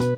[0.00, 0.16] Assalamualaikum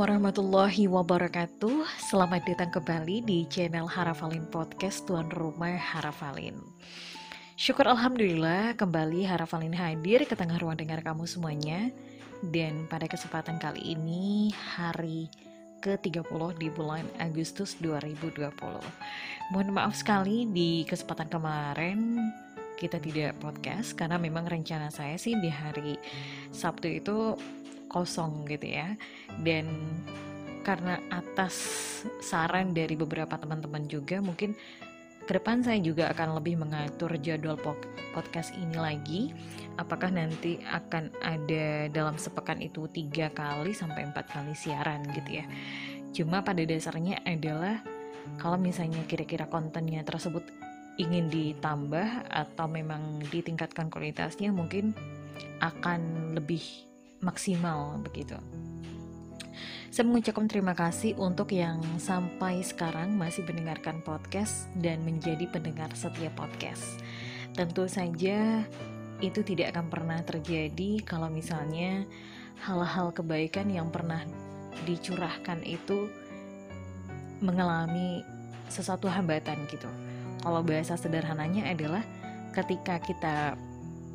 [0.00, 1.84] warahmatullahi wabarakatuh.
[2.08, 6.56] Selamat datang kembali di channel Harafalin Podcast Tuan Rumah Harafalin.
[7.60, 11.92] Syukur Alhamdulillah kembali Harafalin hadir ke tengah ruang dengar kamu semuanya
[12.38, 15.26] Dan pada kesempatan kali ini hari
[15.82, 18.50] ke-30 di bulan Agustus 2020
[19.54, 22.18] Mohon maaf sekali di kesempatan kemarin
[22.78, 25.98] kita tidak podcast Karena memang rencana saya sih di hari
[26.54, 27.34] Sabtu itu
[27.88, 28.94] kosong gitu ya.
[29.40, 29.66] Dan
[30.62, 31.56] karena atas
[32.20, 34.52] saran dari beberapa teman-teman juga mungkin
[35.28, 37.60] ke depan saya juga akan lebih mengatur jadwal
[38.16, 39.20] podcast ini lagi
[39.76, 45.46] apakah nanti akan ada dalam sepekan itu tiga kali sampai empat kali siaran gitu ya
[46.16, 47.84] cuma pada dasarnya adalah
[48.40, 50.48] kalau misalnya kira-kira kontennya tersebut
[50.98, 54.92] ingin ditambah atau memang ditingkatkan kualitasnya mungkin
[55.62, 56.60] akan lebih
[57.22, 58.34] maksimal begitu.
[59.88, 66.36] Saya mengucapkan terima kasih untuk yang sampai sekarang masih mendengarkan podcast dan menjadi pendengar setiap
[66.36, 67.00] podcast.
[67.56, 68.62] Tentu saja
[69.18, 72.06] itu tidak akan pernah terjadi kalau misalnya
[72.62, 74.22] hal-hal kebaikan yang pernah
[74.86, 76.06] dicurahkan itu
[77.42, 78.22] mengalami
[78.70, 79.88] sesuatu hambatan gitu.
[80.44, 82.04] Kalau bahasa sederhananya adalah
[82.54, 83.58] ketika kita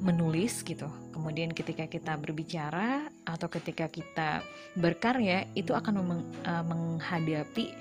[0.04, 0.92] menulis gitu.
[1.16, 4.44] Kemudian ketika kita berbicara atau ketika kita
[4.76, 6.04] berkarya itu akan
[6.44, 7.72] uh, menghadapi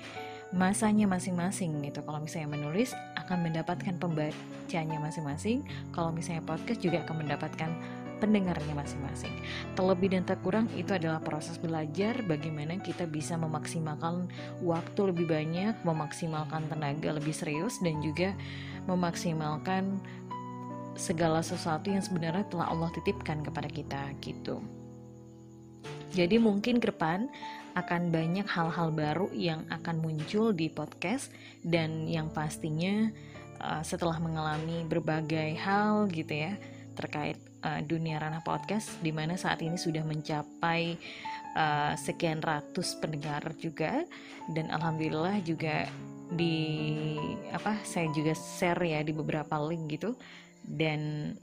[0.55, 1.99] masanya masing-masing gitu.
[2.05, 7.69] Kalau misalnya menulis akan mendapatkan pembacanya masing-masing, kalau misalnya podcast juga akan mendapatkan
[8.23, 9.35] pendengarnya masing-masing.
[9.75, 14.31] Terlebih dan tak kurang itu adalah proses belajar bagaimana kita bisa memaksimalkan
[14.63, 18.31] waktu lebih banyak, memaksimalkan tenaga lebih serius dan juga
[18.87, 19.99] memaksimalkan
[20.93, 24.61] segala sesuatu yang sebenarnya telah Allah titipkan kepada kita gitu.
[26.13, 27.25] Jadi mungkin ke depan
[27.73, 31.33] akan banyak hal-hal baru yang akan muncul di podcast
[31.65, 33.09] dan yang pastinya
[33.57, 36.53] uh, setelah mengalami berbagai hal gitu ya
[36.93, 41.01] terkait uh, dunia ranah podcast di mana saat ini sudah mencapai
[41.57, 44.05] uh, sekian ratus pendengar juga
[44.53, 45.89] dan alhamdulillah juga
[46.33, 47.17] di
[47.49, 50.13] apa saya juga share ya di beberapa link gitu
[50.67, 51.33] dan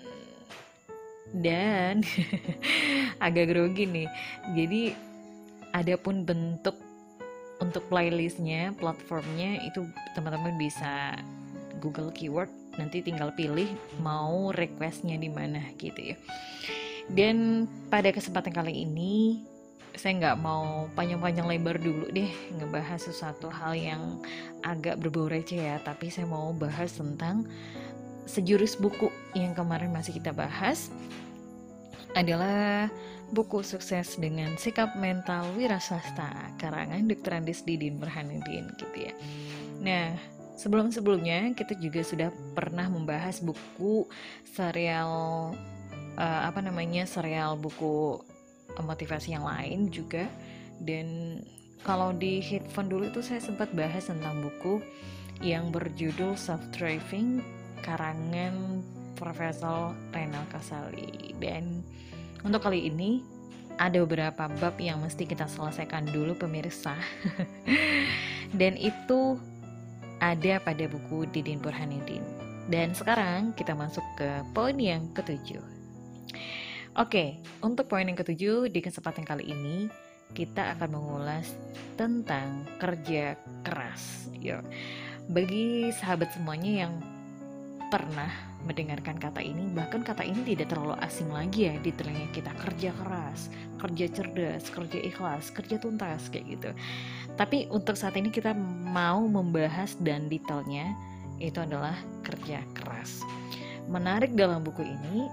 [1.31, 2.03] dan
[3.26, 4.08] agak grogi nih.
[4.56, 4.82] Jadi
[5.70, 6.75] ada pun bentuk
[7.60, 9.84] untuk playlistnya platformnya itu
[10.16, 11.14] teman-teman bisa
[11.78, 13.69] Google keyword nanti tinggal pilih
[14.00, 16.16] mau requestnya di mana gitu ya.
[17.10, 19.42] Dan pada kesempatan kali ini
[19.98, 24.03] saya nggak mau panjang-panjang lebar dulu deh ngebahas sesuatu hal yang
[24.62, 25.76] agak berbau receh ya.
[25.82, 27.44] Tapi saya mau bahas tentang
[28.30, 30.94] sejurus buku yang kemarin masih kita bahas
[32.14, 32.86] adalah
[33.30, 37.42] buku sukses dengan sikap mental wiraswasta karangan Dr.
[37.42, 39.14] Andis Didin Burhanuddin gitu ya.
[39.82, 40.14] Nah,
[40.58, 44.06] sebelum-sebelumnya kita juga sudah pernah membahas buku
[44.47, 45.10] serial
[46.18, 48.18] uh, apa namanya serial buku
[48.78, 50.30] motivasi yang lain juga
[50.82, 51.38] dan
[51.82, 54.84] kalau di headphone dulu itu saya sempat bahas tentang buku
[55.41, 58.84] yang berjudul Self Driving karangan
[59.16, 61.36] Profesor Renal Kasali.
[61.36, 61.84] Dan
[62.41, 63.20] untuk kali ini
[63.76, 66.96] ada beberapa bab yang mesti kita selesaikan dulu pemirsa.
[68.60, 69.41] Dan itu
[70.20, 72.24] ada pada buku Didin Burhanuddin.
[72.68, 75.64] Dan sekarang kita masuk ke poin yang ketujuh.
[76.98, 79.88] Oke, untuk poin yang ketujuh di kesempatan kali ini
[80.36, 81.54] kita akan mengulas
[81.98, 83.34] tentang kerja
[83.66, 84.30] keras.
[84.38, 84.62] Yuk,
[85.30, 86.92] bagi sahabat semuanya yang
[87.90, 88.30] pernah
[88.62, 92.54] mendengarkan kata ini, bahkan kata ini tidak terlalu asing lagi ya di telinga kita.
[92.54, 93.50] Kerja keras,
[93.82, 96.70] kerja cerdas, kerja ikhlas, kerja tuntas kayak gitu.
[97.34, 98.54] Tapi untuk saat ini kita
[98.94, 100.94] mau membahas dan detailnya
[101.42, 103.26] itu adalah kerja keras.
[103.91, 105.26] Menarik dalam buku ini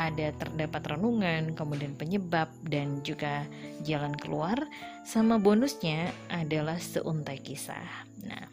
[0.00, 3.44] ada terdapat renungan, kemudian penyebab dan juga
[3.84, 4.56] jalan keluar
[5.04, 8.08] sama bonusnya adalah seuntai kisah.
[8.24, 8.48] Nah,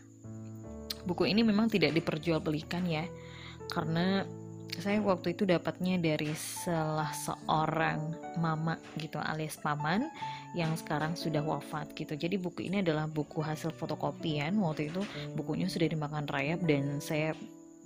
[1.07, 3.07] buku ini memang tidak diperjualbelikan ya
[3.72, 4.25] karena
[4.78, 10.06] saya waktu itu dapatnya dari salah seorang mama gitu alias paman
[10.54, 12.14] yang sekarang sudah wafat gitu.
[12.14, 14.54] Jadi buku ini adalah buku hasil fotokopian.
[14.62, 15.02] Waktu itu
[15.34, 17.34] bukunya sudah dimakan rayap dan saya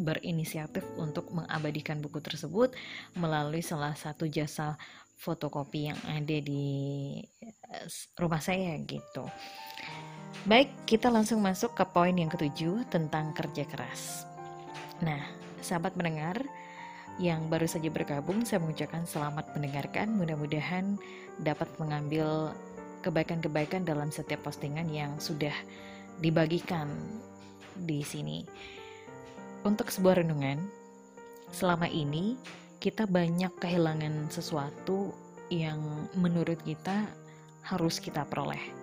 [0.02, 2.74] berinisiatif untuk mengabadikan buku tersebut
[3.16, 4.76] melalui salah satu jasa
[5.22, 6.66] fotokopi yang ada di
[7.46, 7.86] eh,
[8.18, 9.30] rumah saya gitu.
[10.50, 14.26] Baik, kita langsung masuk ke poin yang ketujuh tentang kerja keras.
[15.06, 16.42] Nah, sahabat mendengar
[17.22, 20.10] yang baru saja bergabung, saya mengucapkan selamat mendengarkan.
[20.18, 20.98] Mudah-mudahan
[21.42, 22.56] dapat mengambil
[23.06, 25.54] kebaikan-kebaikan dalam setiap postingan yang sudah
[26.22, 26.90] dibagikan
[27.78, 28.46] di sini.
[29.62, 30.58] Untuk sebuah renungan,
[31.54, 32.38] selama ini
[32.82, 35.14] kita banyak kehilangan sesuatu
[35.54, 35.78] yang
[36.18, 37.06] menurut kita
[37.62, 38.82] harus kita peroleh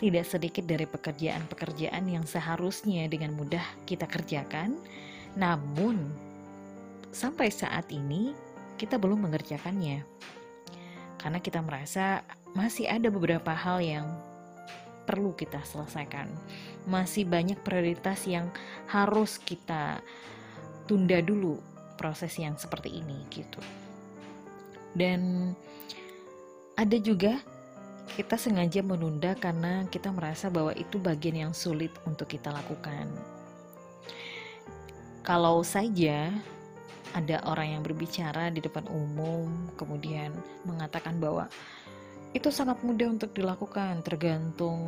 [0.00, 4.80] tidak sedikit dari pekerjaan-pekerjaan yang seharusnya dengan mudah kita kerjakan,
[5.38, 6.10] namun
[7.10, 8.34] sampai saat ini
[8.80, 10.02] kita belum mengerjakannya.
[11.20, 12.24] Karena kita merasa
[12.56, 14.08] masih ada beberapa hal yang
[15.04, 16.32] perlu kita selesaikan.
[16.88, 18.48] Masih banyak prioritas yang
[18.88, 20.00] harus kita
[20.88, 21.60] tunda dulu
[22.00, 23.60] proses yang seperti ini gitu.
[24.96, 25.52] Dan
[26.74, 27.36] ada juga
[28.16, 33.06] kita sengaja menunda karena kita merasa bahwa itu bagian yang sulit untuk kita lakukan.
[35.30, 36.26] Kalau saja
[37.14, 39.46] ada orang yang berbicara di depan umum,
[39.78, 40.34] kemudian
[40.66, 41.46] mengatakan bahwa
[42.34, 44.82] itu sangat mudah untuk dilakukan, tergantung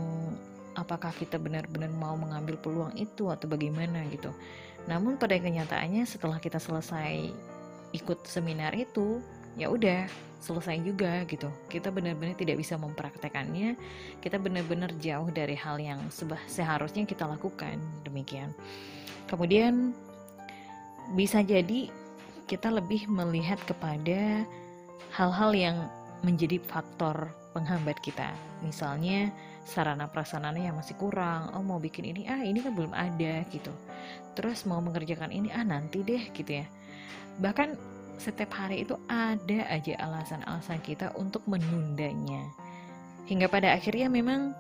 [0.75, 4.35] apakah kita benar-benar mau mengambil peluang itu atau bagaimana gitu.
[4.91, 7.31] Namun pada kenyataannya setelah kita selesai
[7.95, 9.23] ikut seminar itu,
[9.55, 10.11] ya udah
[10.43, 13.79] selesai juga gitu kita benar-benar tidak bisa mempraktekannya
[14.19, 16.03] kita benar-benar jauh dari hal yang
[16.51, 18.51] seharusnya kita lakukan demikian
[19.31, 19.95] kemudian
[21.15, 21.91] bisa jadi
[22.47, 24.47] kita lebih melihat kepada
[25.13, 25.77] hal-hal yang
[26.23, 28.33] menjadi faktor penghambat kita
[28.65, 29.29] misalnya
[29.67, 33.71] sarana prasarananya yang masih kurang oh mau bikin ini ah ini kan belum ada gitu
[34.33, 36.67] terus mau mengerjakan ini ah nanti deh gitu ya
[37.43, 37.77] bahkan
[38.23, 42.47] setiap hari itu ada aja alasan-alasan kita untuk menundanya.
[43.27, 44.55] Hingga pada akhirnya memang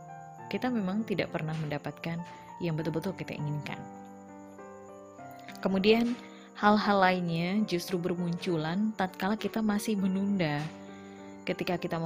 [0.50, 2.18] kita memang tidak pernah mendapatkan
[2.58, 3.78] yang betul-betul kita inginkan.
[5.62, 6.18] Kemudian
[6.62, 10.62] hal-hal lainnya justru bermunculan tatkala kita masih menunda.
[11.42, 11.98] Ketika kita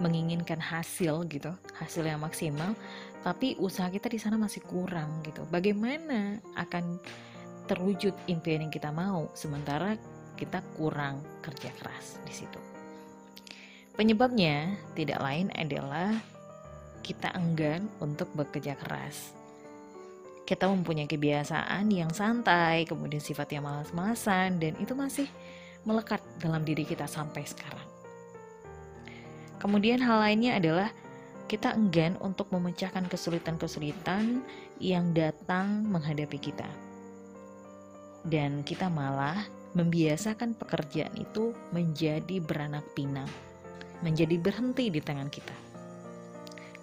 [0.00, 2.72] menginginkan hasil gitu, hasil yang maksimal,
[3.20, 5.44] tapi usaha kita di sana masih kurang gitu.
[5.52, 6.96] Bagaimana akan
[7.68, 10.00] terwujud impian yang kita mau sementara
[10.40, 12.56] kita kurang kerja keras di situ.
[13.92, 16.16] Penyebabnya tidak lain adalah
[17.04, 19.37] kita enggan untuk bekerja keras.
[20.48, 25.28] Kita mempunyai kebiasaan yang santai, kemudian sifat yang malas-malasan, dan itu masih
[25.84, 27.84] melekat dalam diri kita sampai sekarang.
[29.60, 30.88] Kemudian hal lainnya adalah
[31.52, 34.40] kita enggan untuk memecahkan kesulitan-kesulitan
[34.80, 36.68] yang datang menghadapi kita.
[38.24, 39.44] Dan kita malah
[39.76, 43.28] membiasakan pekerjaan itu menjadi beranak pinang,
[44.00, 45.67] menjadi berhenti di tangan kita.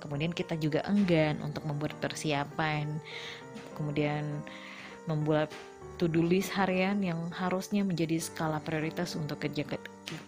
[0.06, 3.02] Kemudian kita juga enggan untuk membuat persiapan,
[3.74, 4.22] kemudian
[5.10, 5.50] membuat
[5.98, 9.66] to-do list harian yang harusnya menjadi skala prioritas untuk kerja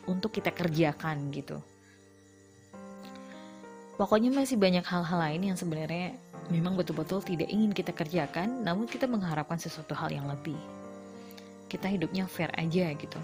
[0.10, 1.62] untuk kita kerjakan gitu.
[4.02, 6.18] Pokoknya masih banyak hal-hal lain yang sebenarnya
[6.50, 10.58] memang betul-betul tidak ingin kita kerjakan, namun kita mengharapkan sesuatu hal yang lebih
[11.68, 13.20] kita hidupnya fair aja gitu.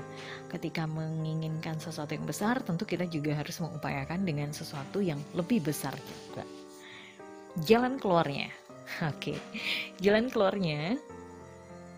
[0.52, 5.96] Ketika menginginkan sesuatu yang besar, tentu kita juga harus mengupayakan dengan sesuatu yang lebih besar
[5.96, 6.44] juga.
[7.64, 8.52] Jalan keluarnya,
[9.12, 9.34] oke,
[10.04, 11.00] jalan keluarnya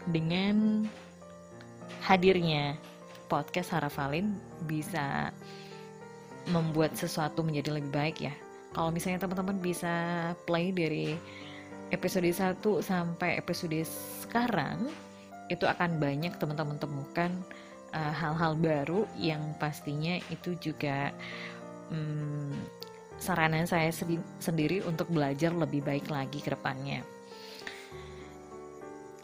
[0.05, 0.85] dengan
[2.05, 2.77] hadirnya
[3.25, 4.37] podcast Harafalin
[4.69, 5.33] bisa
[6.53, 8.33] membuat sesuatu menjadi lebih baik ya.
[8.77, 9.93] Kalau misalnya teman-teman bisa
[10.45, 11.17] play dari
[11.89, 13.81] episode 1 sampai episode
[14.21, 14.91] sekarang,
[15.49, 17.31] itu akan banyak teman-teman temukan
[17.93, 21.13] uh, hal-hal baru yang pastinya itu juga
[21.93, 22.51] um,
[23.21, 23.89] saranan saya
[24.41, 27.01] sendiri untuk belajar lebih baik lagi ke depannya.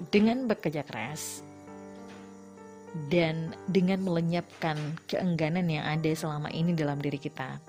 [0.10, 1.46] Dengan bekerja keras
[3.08, 4.76] dan dengan melenyapkan
[5.06, 7.62] keengganan yang ada selama ini dalam diri kita,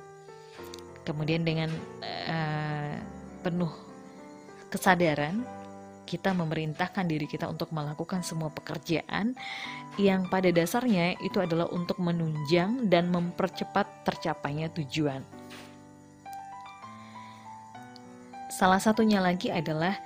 [1.05, 1.69] kemudian dengan
[2.03, 2.97] uh,
[3.45, 3.71] penuh
[4.73, 5.45] kesadaran
[6.13, 9.33] kita memerintahkan diri kita untuk melakukan semua pekerjaan
[9.97, 15.25] yang pada dasarnya itu adalah untuk menunjang dan mempercepat tercapainya tujuan.
[18.53, 19.97] Salah satunya lagi adalah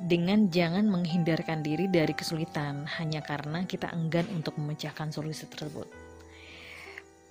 [0.00, 5.84] dengan jangan menghindarkan diri dari kesulitan hanya karena kita enggan untuk memecahkan solusi tersebut.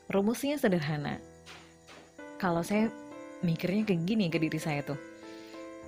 [0.05, 1.17] Rumusnya sederhana.
[2.38, 2.93] Kalau saya
[3.41, 5.18] mikirnya kayak gini ke diri saya tuh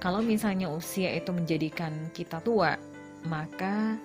[0.02, 2.74] kalau misalnya usia itu menjadikan kita tua,
[3.30, 4.02] maka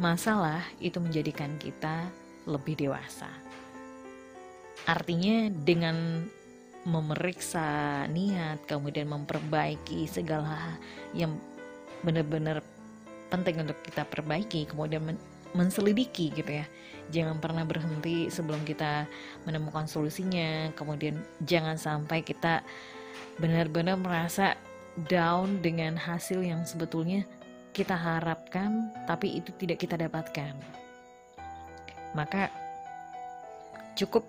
[0.00, 2.08] masalah itu menjadikan kita
[2.48, 3.28] lebih dewasa.
[4.84, 6.28] artinya dengan
[6.84, 10.76] memeriksa niat kemudian memperbaiki segala
[11.16, 11.40] yang
[12.04, 12.60] benar-benar
[13.32, 15.18] penting untuk kita perbaiki kemudian men
[15.56, 16.66] menselidiki gitu ya
[17.08, 19.08] jangan pernah berhenti sebelum kita
[19.48, 22.60] menemukan solusinya kemudian jangan sampai kita
[23.38, 24.58] benar-benar merasa
[25.10, 27.26] down dengan hasil yang sebetulnya
[27.74, 30.54] kita harapkan tapi itu tidak kita dapatkan.
[32.14, 32.46] Maka
[33.98, 34.22] cukup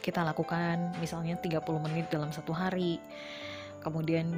[0.00, 3.00] kita lakukan misalnya 30 menit dalam satu hari
[3.80, 4.28] kemudian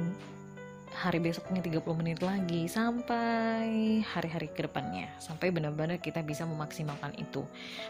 [0.95, 7.43] hari besoknya 30 menit lagi sampai hari-hari ke depannya sampai benar-benar kita bisa memaksimalkan itu.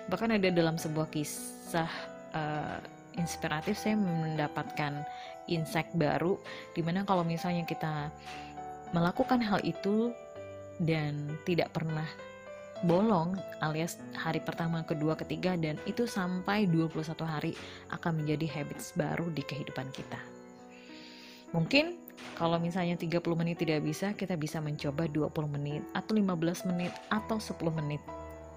[0.10, 1.90] Bahkan ada dalam sebuah kisah
[2.34, 5.06] uh, inspiratif saya mendapatkan
[5.50, 6.38] insight baru
[6.74, 8.14] di mana kalau misalnya kita
[8.96, 10.14] melakukan hal itu
[10.78, 12.06] dan tidak pernah
[12.86, 13.34] bolong
[13.66, 17.58] alias hari pertama, kedua, ketiga dan itu sampai 21 hari
[17.90, 20.22] akan menjadi habits baru di kehidupan kita.
[21.58, 21.98] Mungkin
[22.38, 27.42] kalau misalnya 30 menit tidak bisa, kita bisa mencoba 20 menit atau 15 menit atau
[27.42, 28.02] 10 menit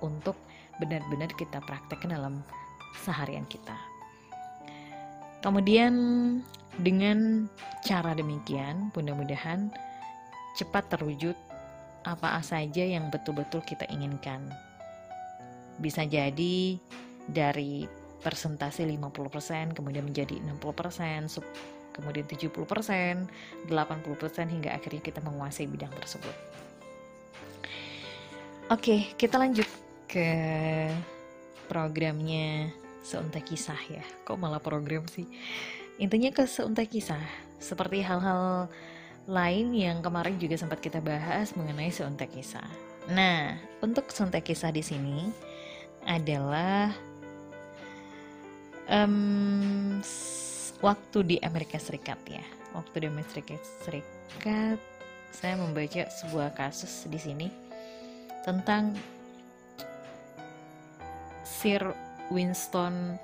[0.05, 0.37] untuk
[0.77, 2.45] benar-benar kita praktekkan dalam
[3.01, 3.90] seharian kita.
[5.41, 5.95] Kemudian
[6.77, 7.49] dengan
[7.85, 9.73] cara demikian, mudah-mudahan
[10.57, 11.37] cepat terwujud
[12.05, 14.45] apa saja yang betul-betul kita inginkan.
[15.81, 16.77] Bisa jadi
[17.29, 17.89] dari
[18.21, 21.41] persentase 50% kemudian menjadi 60%,
[21.97, 26.37] kemudian 70%, 80% hingga akhirnya kita menguasai bidang tersebut.
[28.71, 29.67] Oke, kita lanjut
[30.07, 30.29] ke
[31.67, 32.71] programnya
[33.01, 34.05] seuntai kisah ya.
[34.25, 35.27] Kok malah program sih?
[36.01, 37.21] Intinya ke seuntai kisah
[37.61, 38.73] seperti hal-hal
[39.29, 42.65] lain yang kemarin juga sempat kita bahas mengenai seuntai kisah.
[43.13, 45.29] Nah untuk seuntai kisah di sini
[46.09, 46.89] adalah
[48.89, 50.01] um,
[50.81, 52.45] waktu di Amerika Serikat ya.
[52.73, 53.55] Waktu di Amerika
[53.85, 54.81] Serikat
[55.31, 57.49] saya membaca sebuah kasus di sini
[58.43, 58.97] tentang
[61.45, 63.19] Sir Winston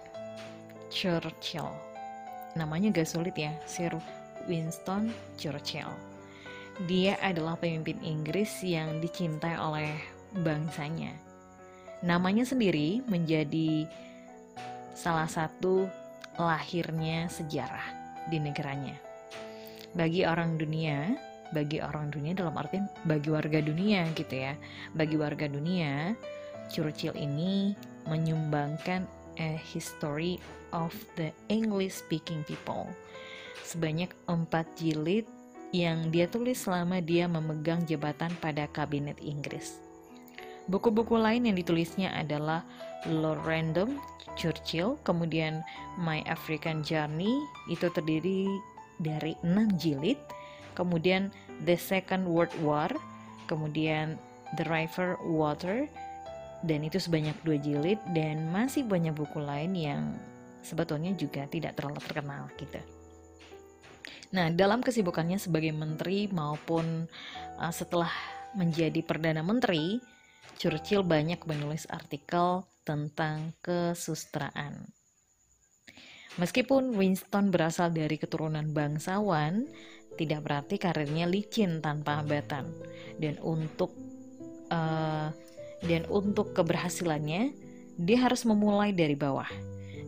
[0.90, 1.70] Churchill.
[2.58, 3.94] Namanya gak sulit ya, Sir
[4.50, 5.90] Winston Churchill.
[6.90, 9.94] Dia adalah pemimpin Inggris yang dicintai oleh
[10.42, 11.14] bangsanya.
[12.04, 13.88] Namanya sendiri menjadi
[14.92, 15.88] salah satu
[16.36, 17.86] lahirnya sejarah
[18.28, 18.98] di negaranya.
[19.96, 21.16] Bagi orang dunia,
[21.54, 24.52] bagi orang dunia dalam artian bagi warga dunia gitu ya.
[24.92, 26.12] Bagi warga dunia,
[26.68, 27.72] Churchill ini
[28.06, 29.04] menyumbangkan
[29.36, 30.40] A History
[30.72, 32.88] of the English Speaking People
[33.66, 35.26] sebanyak empat jilid
[35.74, 39.82] yang dia tulis selama dia memegang jabatan pada kabinet Inggris.
[40.70, 42.62] Buku-buku lain yang ditulisnya adalah
[43.06, 43.98] Lord Random,
[44.38, 45.62] Churchill, kemudian
[45.98, 47.34] My African Journey,
[47.70, 48.46] itu terdiri
[49.02, 50.18] dari enam jilid,
[50.74, 51.30] kemudian
[51.66, 52.90] The Second World War,
[53.46, 54.18] kemudian
[54.58, 55.86] The River Water,
[56.66, 60.02] dan itu sebanyak dua jilid dan masih banyak buku lain yang
[60.66, 62.82] sebetulnya juga tidak terlalu terkenal gitu.
[64.34, 67.06] Nah, dalam kesibukannya sebagai menteri maupun
[67.62, 68.10] uh, setelah
[68.58, 70.02] menjadi perdana menteri,
[70.58, 74.90] Churchill banyak menulis artikel tentang kesustraan.
[76.36, 79.64] Meskipun Winston berasal dari keturunan bangsawan,
[80.20, 82.68] tidak berarti karirnya licin tanpa hambatan.
[83.16, 83.92] Dan untuk
[84.68, 85.32] uh,
[85.84, 87.52] dan untuk keberhasilannya,
[87.96, 89.48] dia harus memulai dari bawah.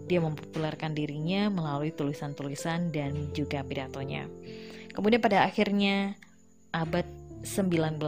[0.08, 4.25] Dia mempopulerkan dirinya melalui tulisan-tulisan dan juga pidatonya.
[4.92, 6.16] Kemudian pada akhirnya
[6.72, 7.04] abad
[7.44, 8.00] 19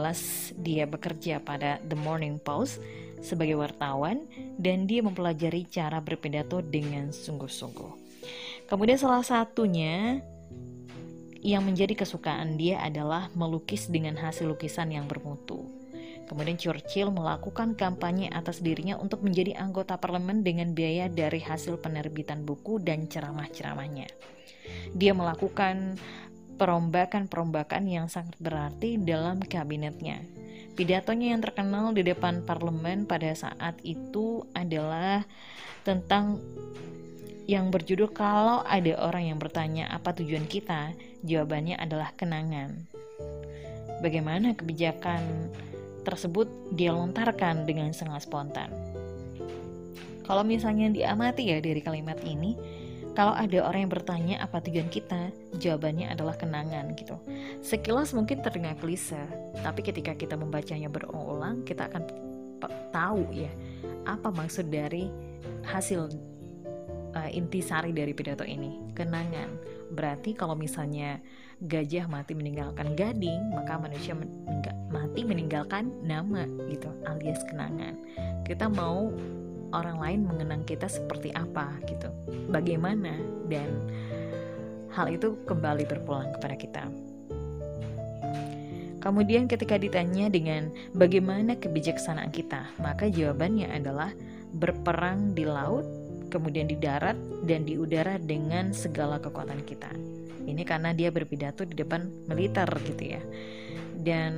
[0.59, 2.83] dia bekerja pada The Morning Post
[3.21, 4.25] sebagai wartawan
[4.57, 8.01] dan dia mempelajari cara berpidato dengan sungguh-sungguh.
[8.65, 10.19] Kemudian salah satunya
[11.41, 15.80] yang menjadi kesukaan dia adalah melukis dengan hasil lukisan yang bermutu.
[16.27, 22.47] Kemudian Churchill melakukan kampanye atas dirinya untuk menjadi anggota parlemen dengan biaya dari hasil penerbitan
[22.47, 24.07] buku dan ceramah-ceramahnya.
[24.95, 25.99] Dia melakukan
[26.55, 30.21] perombakan-perombakan yang sangat berarti dalam kabinetnya.
[30.77, 35.27] Pidatonya yang terkenal di depan parlemen pada saat itu adalah
[35.83, 36.39] tentang
[37.49, 42.87] yang berjudul kalau ada orang yang bertanya apa tujuan kita, jawabannya adalah kenangan.
[43.99, 45.51] Bagaimana kebijakan
[46.03, 48.69] tersebut dia lontarkan dengan sangat spontan.
[50.25, 52.55] Kalau misalnya diamati ya dari kalimat ini,
[53.11, 57.19] kalau ada orang yang bertanya apa tujuan kita, jawabannya adalah kenangan gitu.
[57.59, 59.19] Sekilas mungkin terdengar klise,
[59.59, 62.07] tapi ketika kita membacanya berulang, kita akan
[62.93, 63.49] tahu ya
[64.05, 65.09] apa maksud dari
[65.65, 66.09] hasil
[67.15, 69.49] uh, intisari dari pidato ini kenangan
[69.91, 71.19] berarti kalau misalnya
[71.61, 77.99] gajah mati meninggalkan gading maka manusia meninggal, mati meninggalkan nama gitu alias kenangan.
[78.47, 79.13] Kita mau
[79.71, 82.11] orang lain mengenang kita seperti apa gitu.
[82.51, 83.15] Bagaimana?
[83.47, 83.69] Dan
[84.91, 86.83] hal itu kembali berpulang kepada kita.
[89.01, 94.13] Kemudian ketika ditanya dengan bagaimana kebijaksanaan kita, maka jawabannya adalah
[94.53, 95.87] berperang di laut,
[96.31, 99.91] kemudian di darat dan di udara dengan segala kekuatan kita.
[100.47, 103.21] Ini karena dia berpidato di depan militer gitu ya.
[104.01, 104.33] Dan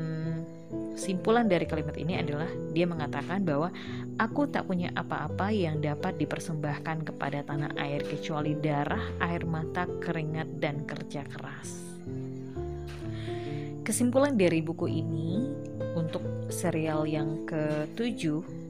[0.97, 3.71] simpulan dari kalimat ini adalah dia mengatakan bahwa
[4.19, 10.59] aku tak punya apa-apa yang dapat dipersembahkan kepada tanah air kecuali darah, air mata, keringat
[10.59, 11.93] dan kerja keras.
[13.83, 15.43] Kesimpulan dari buku ini
[15.99, 18.62] untuk serial yang ketujuh,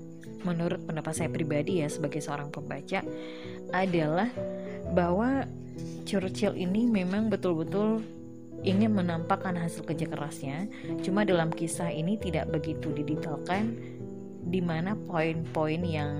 [0.43, 3.03] menurut pendapat saya pribadi ya sebagai seorang pembaca,
[3.71, 4.29] adalah
[4.91, 5.47] bahwa
[6.03, 8.03] Churchill ini memang betul-betul
[8.63, 10.67] ingin menampakkan hasil kerja kerasnya.
[11.03, 13.75] Cuma dalam kisah ini tidak begitu didetailkan
[14.43, 16.13] di mana poin-poin yang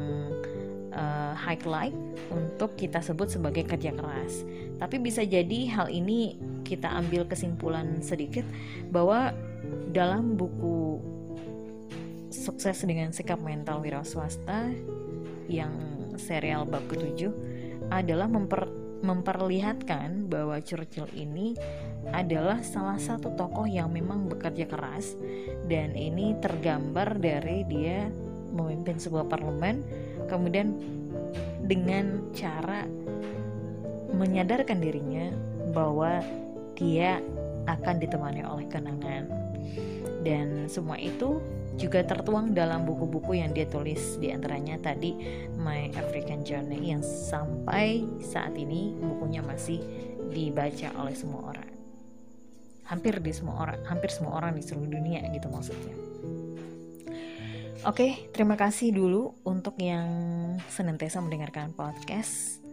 [0.96, 1.96] uh, highlight
[2.32, 4.44] untuk kita sebut sebagai kerja keras.
[4.80, 8.44] Tapi bisa jadi hal ini kita ambil kesimpulan sedikit
[8.92, 9.32] bahwa
[9.92, 11.00] dalam buku
[12.34, 14.74] sukses dengan sikap mental wira swasta
[15.46, 15.72] yang
[16.18, 17.30] serial bab ketujuh
[17.94, 18.66] adalah memper,
[19.06, 21.54] memperlihatkan bahwa Churchill ini
[22.10, 25.14] adalah salah satu tokoh yang memang bekerja keras
[25.70, 28.10] dan ini tergambar dari dia
[28.54, 29.86] memimpin sebuah parlemen
[30.26, 30.74] kemudian
[31.64, 32.84] dengan cara
[34.14, 35.34] menyadarkan dirinya
[35.74, 36.22] bahwa
[36.78, 37.18] dia
[37.66, 39.26] akan ditemani oleh kenangan.
[40.24, 41.40] Dan semua itu
[41.78, 45.18] juga tertuang dalam buku-buku yang dia tulis di antaranya tadi
[45.58, 49.82] My African Journey yang sampai saat ini bukunya masih
[50.30, 51.70] dibaca oleh semua orang.
[52.84, 55.96] Hampir di semua orang, hampir semua orang di seluruh dunia gitu maksudnya.
[57.84, 60.08] Oke, terima kasih dulu untuk yang
[60.72, 62.64] senantiasa mendengarkan podcast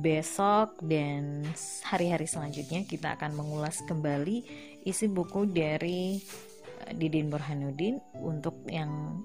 [0.00, 1.44] besok dan
[1.84, 4.40] hari-hari selanjutnya kita akan mengulas kembali
[4.88, 6.16] isi buku dari
[6.90, 9.22] Didin Burhanuddin untuk yang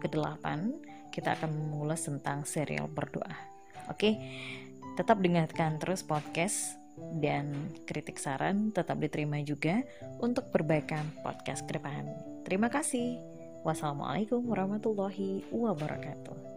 [0.00, 0.74] kedelapan
[1.12, 3.32] kita akan mengulas tentang serial berdoa.
[3.88, 4.18] Oke?
[4.94, 6.78] Tetap dengarkan terus podcast
[7.18, 9.82] dan kritik saran tetap diterima juga
[10.22, 12.06] untuk perbaikan podcast ke depan.
[12.46, 13.18] Terima kasih.
[13.64, 16.53] Wassalamualaikum warahmatullahi wabarakatuh